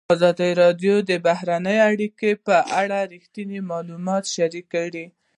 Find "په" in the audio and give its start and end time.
2.45-2.55